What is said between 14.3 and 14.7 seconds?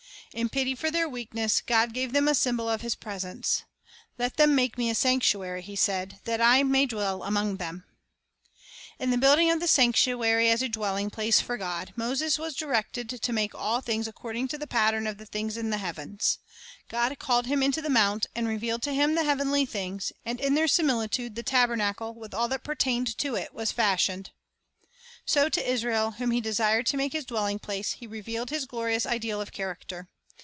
ing to the